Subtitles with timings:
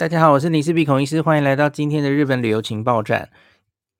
[0.00, 3.30] 大家好，我是李氏璧孔医师，欢迎来到今天的日本旅游情报站。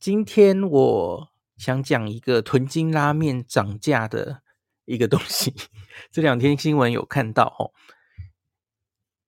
[0.00, 4.42] 今天我想讲一个豚京拉面涨价的
[4.86, 5.54] 一个东西。
[6.10, 7.70] 这两天新闻有看到哦，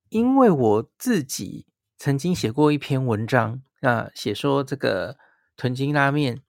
[0.09, 1.67] 因为我自己
[1.97, 5.17] 曾经写过一篇文章啊，写说这个
[5.55, 6.41] 豚京拉面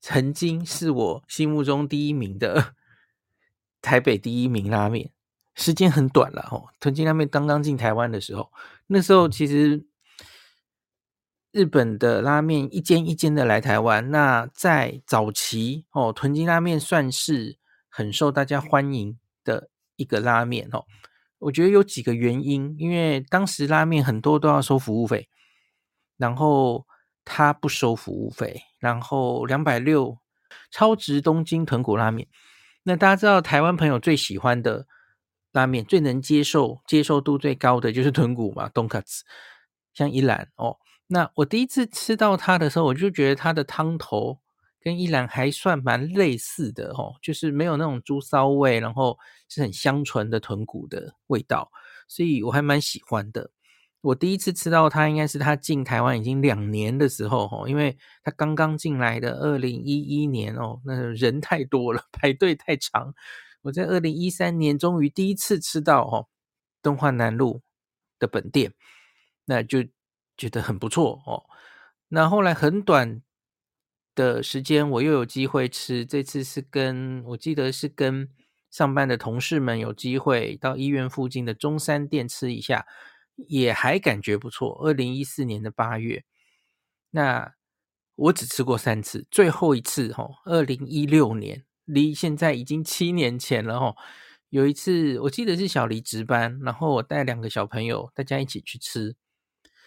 [0.00, 2.74] 曾经是我心目中第一名的
[3.80, 5.12] 台北第一名拉面。
[5.54, 8.50] 时间很短了哦，屯京拉面刚刚进台湾的时候，
[8.86, 9.84] 那时候其实
[11.50, 14.10] 日本的拉面一间一间的来台湾。
[14.10, 17.58] 那在早期哦，屯京拉面算是
[17.90, 20.86] 很受大家欢迎的一个拉面哦。
[21.38, 25.28] 我觉得有几个原因，因为当时拉面很多都要收服务费，
[26.16, 26.86] 然后
[27.26, 30.16] 他不收服务费，然后两百六
[30.70, 32.26] 超值东京豚骨拉面。
[32.84, 34.86] 那大家知道台湾朋友最喜欢的。
[35.52, 39.22] 拉面最能接受、接受度最高的就是豚骨嘛，东卡兹，
[39.94, 40.76] 像一兰哦。
[41.06, 44.38] 那我第一次吃到它的时候，我就觉得它的汤头
[44.80, 51.70] 跟一兰还算蛮类似的哦，就是没有那种猪骚味，然后是很香醇的豚骨的味道，
[52.08, 53.50] 所以我还蛮喜欢的。
[54.00, 63.14] 我第一次吃到它，应该是它进台湾已经两年的时候哦，因为它刚刚进来的二零一一年哦，那人太多了， 排队太长。
[63.62, 66.28] 我在二零一三年终于第一次吃到哦，
[66.82, 67.62] 敦化南路
[68.18, 68.74] 的本店，
[69.44, 69.84] 那就
[70.36, 71.44] 觉得很不错哦。
[72.08, 73.22] 那后来很短
[74.14, 78.28] 的时间，我又有机会吃，这次是跟我记得是跟
[78.70, 82.86] 上班的同事们有机会到医院附近的中山店吃一下，
[83.36, 84.78] 也还感觉不错。
[84.82, 86.24] 二零一四年的八月，
[87.10, 87.54] 那
[88.16, 91.64] 我只吃过三次，最后一次哦，二零一六年。
[91.84, 93.96] 离现在已经七年前了哦，
[94.50, 99.16] 有一次我记得是小黎值班，然后我带两个小朋友，大家一起去吃。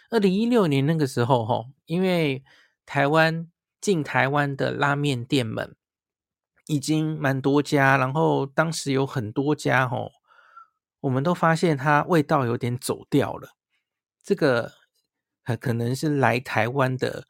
[0.09, 2.43] 二零一六年那个时候哈，因为
[2.85, 5.75] 台湾进台湾的拉面店们
[6.67, 9.97] 已经蛮多家，然后当时有很多家哈，
[11.01, 13.55] 我们都发现它味道有点走掉了。
[14.23, 14.73] 这个
[15.43, 17.27] 很可能是来台湾的，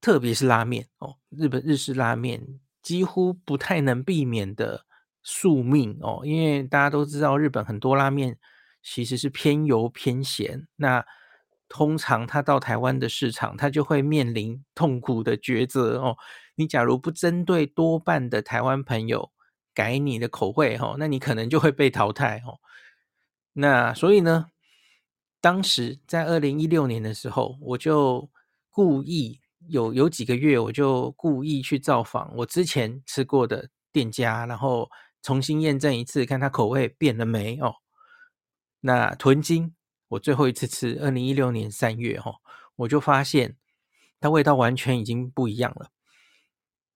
[0.00, 2.60] 特别是拉面哦，日本日式拉面。
[2.82, 4.86] 几乎不太能避免的
[5.22, 8.38] 宿命哦，因为大家都知道，日本很多拉面
[8.82, 10.66] 其实是偏油偏咸。
[10.76, 11.04] 那
[11.68, 16.16] 通常他到台湾的市场，他就会面临痛苦的抉择哦。
[16.54, 19.30] 你假如不针对多半的台湾朋友
[19.74, 22.58] 改你的口味哦，那你可能就会被淘汰哦。
[23.52, 24.46] 那所以呢，
[25.40, 28.30] 当时在二零一六年的时候，我就
[28.70, 29.39] 故意。
[29.68, 34.88] 有有几个月，我就故意去造访我之前吃过的店家，然后
[35.22, 37.74] 重新验证一次，看他口味变了没哦。
[38.80, 39.74] 那屯京，
[40.08, 42.36] 我最后一次吃，二零一六年三月哦，
[42.76, 43.56] 我就发现
[44.20, 45.90] 它味道完全已经不一样了。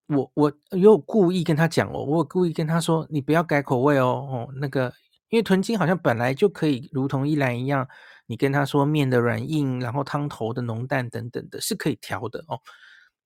[0.07, 4.93] 我我有故意跟他讲哦，我故意跟他说，你不要改口味哦哦，那个
[5.29, 7.87] 因为屯京好像本来就可以如同一兰一样。
[8.27, 12.59] 你跟他说面的软硬，然后汤头的浓淡等等的，是可以调的哦。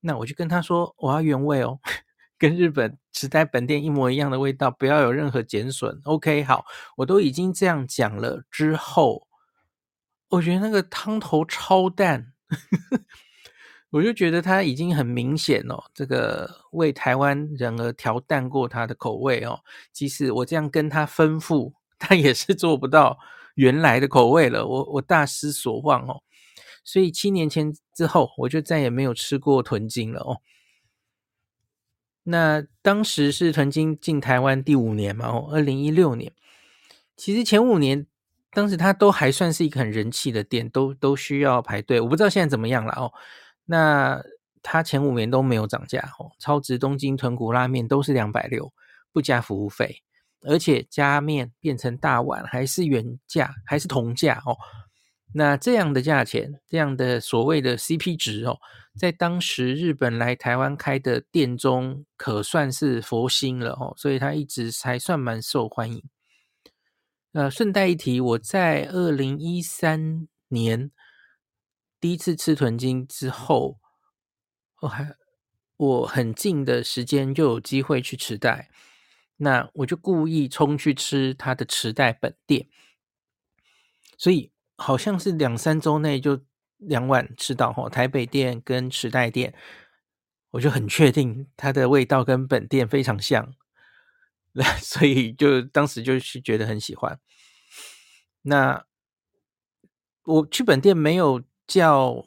[0.02, 1.80] 那我就跟他说，我要原味哦，
[2.38, 6.00] 跟日本池袋本店一模一样的味道，不要有任何减损。
[6.06, 6.66] OK，好，
[6.96, 9.28] 我都已经这样讲了之后，
[10.30, 12.34] 我觉得那个汤头超淡，
[13.92, 19.60] 我就觉得他已经很明显哦，这个为台湾人而调淡过他的口味哦。
[19.92, 23.18] 即使我这样跟他吩咐，他也是做不到。
[23.60, 26.24] 原来的口味了，我我大失所望哦，
[26.82, 30.40] 所以七年前之后，我就再也没有吃过豚筋了哦。
[32.24, 36.32] 那当时是屯京进台湾第五年嘛，哦，二零一六年。
[37.18, 38.08] 其实前五年，
[38.52, 42.00] 当时它都还算是一个很人气的店，都都需要排队。
[42.00, 43.12] 我不知道现在怎么样了哦。
[43.66, 44.24] 那
[44.64, 48.72] 它前五年都没有涨价哦，超值东京豚骨拉面都是两百六，
[49.12, 50.02] 不加服务费。
[50.42, 54.58] 而且加面变成大碗还是原价，还是同价哦。
[55.34, 58.58] 那这样的价钱，这样的所谓的 CP 值哦，
[58.98, 63.94] 在当时日本来台湾开的店中可算是佛心了哦。
[63.96, 66.04] 所以它一直还算蛮受欢迎。
[67.34, 70.90] 呃，顺带一提，我在二零一三年
[72.00, 73.78] 第一次吃屯京之后，
[74.82, 75.16] 我还
[75.78, 78.72] 我很近的时间就有机会去池袋。
[79.42, 82.68] 那我就故意冲去吃他的池袋本店，
[84.18, 86.42] 所以好像是两三周内就
[86.78, 89.54] 两碗吃到吼，台北店跟池袋店，
[90.52, 93.54] 我就很确定它的味道跟本店非常像，
[94.52, 97.20] 那所以就当时就是觉得很喜欢。
[98.42, 98.86] 那
[100.24, 102.26] 我去本店没有叫，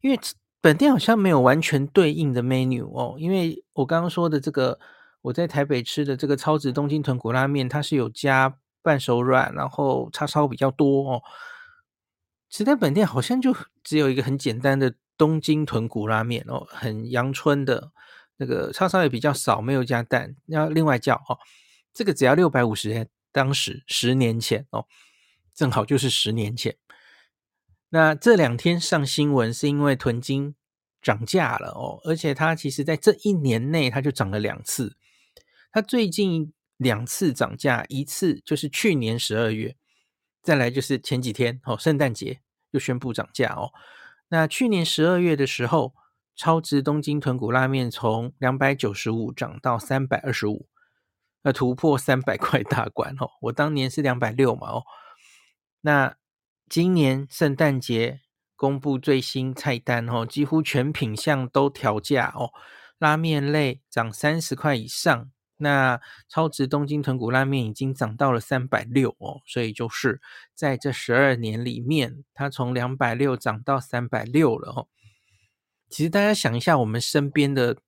[0.00, 0.18] 因为
[0.60, 3.16] 本店好像没有完全对应的 menu 哦。
[3.18, 4.78] 因为我刚刚说的这个，
[5.22, 11.22] 我在台北吃的这个超值东京豚骨拉面，它是有加半熟软，然后叉烧比较多哦。
[12.48, 17.92] 其实在本店好像就 只有一个很简单的东京豚骨拉面哦，很阳春的
[18.36, 21.38] 那个叉烧也比较少，没有加蛋，要另外叫哦。
[21.94, 24.86] 这个只要六百五十元，当时十年前哦。
[25.54, 26.78] 正好就是十年前，
[27.90, 30.54] 那这两天上新闻是因为屯京
[31.02, 34.96] 涨价了哦，而且它其实在这一年内它就涨了两次，
[35.72, 39.74] 它最近两次涨价，一次就是去年十二月，
[40.42, 42.40] 再来就是前几天哦，圣诞节
[42.72, 43.72] 又宣布涨价哦。
[44.28, 45.94] 那去年十二月的时候，
[46.34, 50.68] 超值东京豚骨拉面从两百九十五涨到三百二十五，
[51.42, 53.30] 那突破三百块大关哦。
[53.42, 54.84] 我当年是两百六嘛哦。
[55.82, 56.16] 那
[56.68, 58.20] 今年圣诞节
[58.56, 62.50] 公布最新菜单哦，几乎全品项都调价哦，
[62.98, 65.30] 拉面类涨三十块以上。
[65.62, 70.20] 那超值东京豚骨拉面已经涨到了三百六哦，所以就是
[70.54, 74.88] 在这十二年里面，它从两百六涨到三百六了哦。
[75.88, 77.78] 其实大家想一下，我们身边的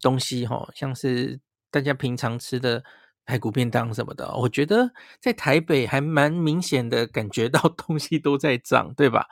[0.00, 1.40] 东西哈，像是
[1.70, 2.82] 大家平常吃的。
[3.26, 9.26] 排骨便当什么的，我觉得在台北还蛮明显的感觉到东西都在涨，对吧？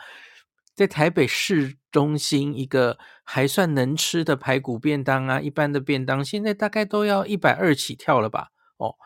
[0.74, 8.50] 在台北市中心一个还算能吃的排骨便当啊，一般的便当现在大概都要一百二起跳了吧？
[8.76, 8.96] 哦，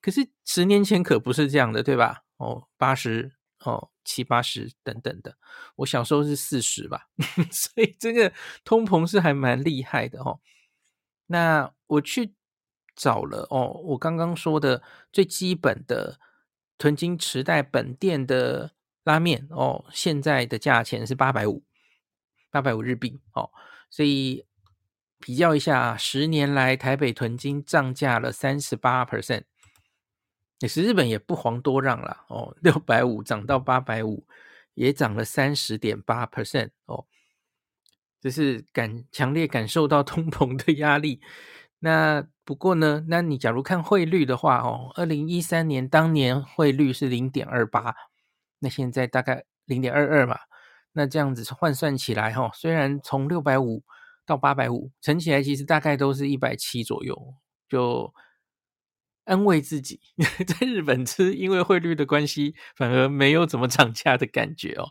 [0.00, 2.22] 可是十年前可不是这样的，对吧？
[2.36, 3.32] 哦，八十
[3.64, 5.36] 哦，七八十等等的，
[5.76, 7.08] 我小时候是四十吧，
[7.50, 8.32] 所以这个
[8.64, 10.40] 通膨是还蛮厉害的哦。
[11.26, 12.34] 那我去。
[12.94, 16.20] 找了哦，我刚刚说的最基本的
[16.76, 18.72] 屯金池袋本店的
[19.04, 21.62] 拉面哦，现在的价钱是八百五，
[22.50, 23.50] 八百五日币哦，
[23.90, 24.46] 所以
[25.18, 29.42] 比较一下，十年来台北屯金涨价了三十八 percent，
[30.60, 34.26] 也是日本也不遑多让了哦，六百五涨到八百五，
[34.74, 37.06] 也涨了三十点八 percent 哦，
[38.20, 41.20] 这是感强烈感受到通膨的压力。
[41.80, 47.96] 那不过呢，那你假如看汇率的话，哦，二零一三年当年汇率是零点二八，
[48.62, 50.38] 那现在大概零点二二嘛，
[50.92, 53.82] 那这样子换算起来，哈，虽然从六百五
[54.24, 57.34] 到八百五乘起来，其实大概都是一百七左右，
[57.68, 58.14] 就
[59.24, 60.00] 安慰自己，
[60.46, 64.88] 在日本吃，因为汇率的关系，反而没有怎么涨价的感觉哦。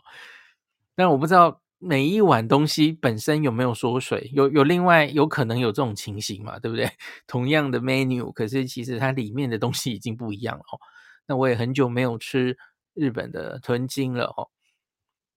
[0.94, 1.60] 但我不知道。
[1.84, 4.30] 每一碗东西本身有没有缩水？
[4.32, 6.56] 有有另外有可能有这种情形嘛？
[6.60, 6.88] 对不对？
[7.26, 10.78] 同样的 menu，可是其实它里面的东西已经不一样了哦。
[11.26, 12.56] 那我也很久没有吃
[12.94, 14.50] 日本的豚京了哦。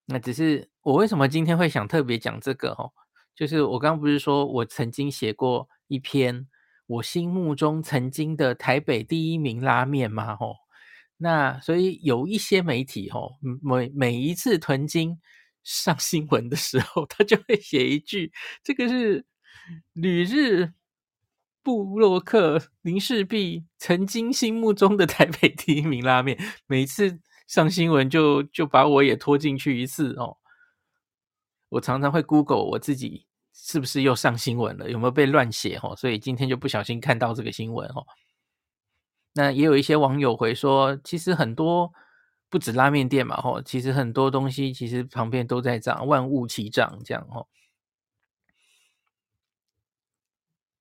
[0.06, 2.92] 那只是我为什么今天会想特别讲这个哦？
[3.36, 6.48] 就是我刚刚不是说我曾经写过一篇
[6.88, 10.38] 我心目中曾经的台北第一名拉面吗？
[10.40, 10.56] 哦，
[11.18, 15.20] 那所以有一些媒体哦，每每一次豚京。
[15.68, 18.32] 上新闻的时候， 他就会写一句
[18.64, 19.26] ：“这个是
[19.94, 20.74] 旅日
[21.64, 26.38] 布洛克林氏璧曾经心目中的台北第一名拉面。”
[26.70, 30.38] 每次上新闻就就把我也拖进去一次哦。
[31.70, 35.96] 我常常会 Google 我自己是不是又上新闻了，有没有被乱写哦？
[35.96, 38.06] 所以今天就不小心看到这个新闻哦。
[39.34, 41.94] 那也有一些网友回说，其实很多。
[42.48, 47.50] 不止拉面店嘛，吼，其实很多东西其实旁边都在涨，万物齐涨这样吼。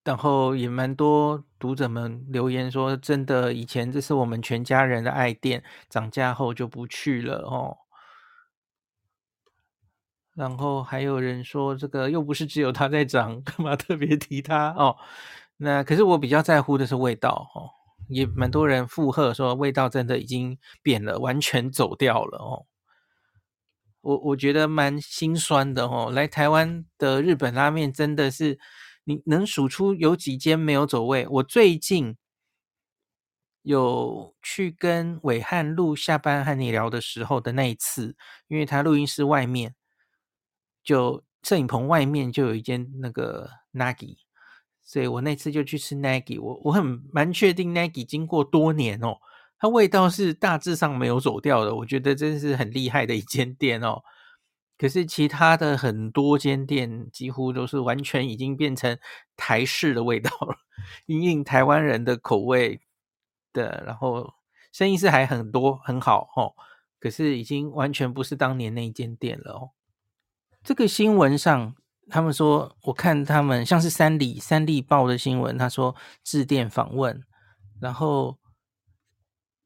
[0.05, 7.79] 然后也蛮多读者们留言说，真的，以前这是我们全家人的爱店，涨价后就不去了哦。
[10.35, 14.95] 然后还有人说，这个又不是只有它在涨，干嘛特别提它哦？
[15.57, 17.71] 那可是我比较在乎的是味道哦。
[18.11, 22.67] 也蛮多人附和说，味道真的已经变了，完全走掉了哦。
[24.03, 26.11] 我我觉得蛮心酸的哦。
[26.13, 28.59] 来台湾的日本拉面真的是，
[29.05, 31.27] 你能数出有几间没有走位？
[31.29, 32.17] 我最近
[33.63, 38.17] 有去跟暐瀚录下班和你聊的时候的那一次，
[38.49, 39.75] 因为他录音室外面
[40.83, 44.17] 就摄影棚外面就有一间那个 Nagi。
[44.83, 49.17] 所以我那次就去吃 Nagi，我我很蛮确定 Nagi 经过多年哦，
[49.59, 54.03] 它味道是大致上没有走掉的，我觉得真是很厉害的一间店哦。
[54.85, 58.99] 可是其他的很多间店几乎都是完全已经变成
[59.35, 60.59] 台式的味道了，
[61.07, 62.83] 因应台湾人的口味
[63.55, 64.35] 的，然后
[64.73, 66.53] 生意是还很多很好哦，
[67.01, 69.71] 可是已经完全不是当年那间店了哦。
[70.63, 71.75] 这个新闻上，
[72.11, 77.25] 他们说，我看他们像是三立三立报的新闻，他说致电访问，
[77.81, 78.39] 然后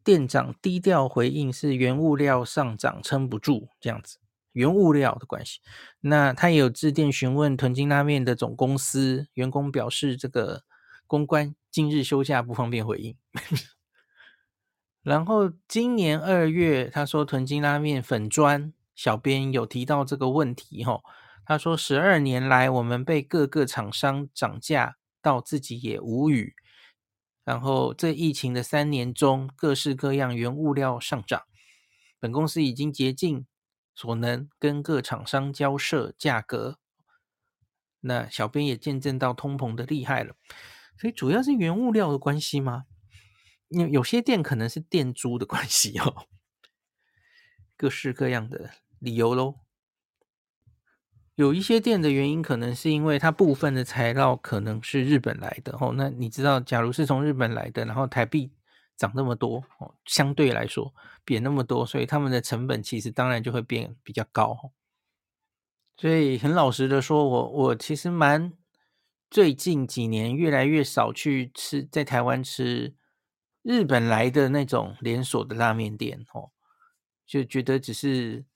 [0.05, 4.19] 店长低调回应是原物料上涨撑不住这样子，
[4.59, 5.61] 原物料的关系。
[6.01, 10.65] 那他也有致电询问屯京拉面的总公司，员工表示这个
[11.07, 13.17] 公关今日休假，不方便回应。
[15.01, 21.05] 然后今年二月，他说屯京拉面粉砖小编有提到这个问题，吼，
[21.47, 26.55] 他说十二年来我们被各个厂商涨价到自己也无语。
[27.45, 31.45] 然后这疫情的三年中，各式各样原物料上涨，
[32.21, 33.47] 本公司已经竭尽
[33.99, 36.79] 所能跟各厂商交涉价格。
[38.03, 40.37] 那小编也见证到通膨的厉害了，
[40.97, 42.85] 所以主要是原物料的关系吗？
[43.71, 46.29] 有有些店可能是店租的关系哦，
[47.77, 49.57] 各式各样的理由喽。
[51.35, 55.93] 有一些店的原因可能是因为它部分的材料可能是日本来的哦。
[55.97, 58.53] 那你知道，假如是从日本来的，然后台币
[58.99, 64.73] 涨那么多哦，相对来说贬那么多，所以他们的成本其实当然就会变比较高。
[65.97, 68.53] 所以很老实的说，我我其实蛮
[69.31, 72.95] 最近几年越来越少去吃在台湾吃。
[73.63, 76.53] 日本来的那种连锁的拉面店，哦，
[77.27, 78.47] 就觉得只是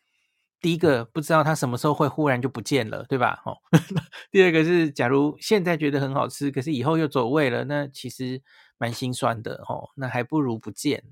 [0.63, 3.43] 第一个不知道它什么时候会忽然就不见了，对吧？
[3.45, 3.59] 哦，
[4.31, 8.41] 第二个是，假如现在觉得很好吃，可是以后又走味了，那其实
[8.79, 11.03] 蛮心酸的，哦，那还不如不见。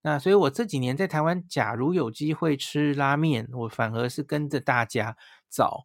[0.00, 5.16] 那所以我这几年在台湾，假如有机会吃拉面，我反而是跟着大家
[5.50, 5.84] 找，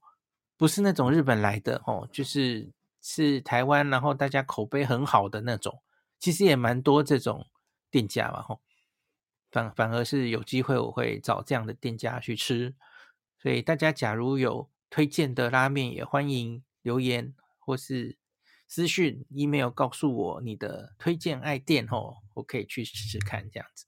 [0.55, 5.81] 不是那种日本来的，哦，就是是台湾，然后大家口碑很好的那种。
[6.19, 7.45] 其实也蛮多这种
[7.91, 8.61] 店家嘛，吼，
[9.53, 12.73] 反反而是有机会我会找这样的店家去吃，
[13.37, 18.17] 所以大家假如有推荐的拉面，也欢迎留言或是
[18.67, 23.85] 私讯 email 告诉我你的推荐爱店，吼，我可以去试试看这样子。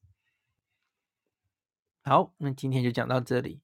[2.04, 3.62] 好，那今天就讲到这里，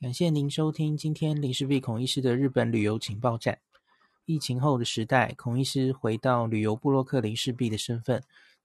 [0.00, 3.60] 感谢您收听今天林氏璧孔医师的日本旅游情报站。
[4.24, 8.24] 疫情后的时代，孔医师回到旅游部落客林氏璧的身份，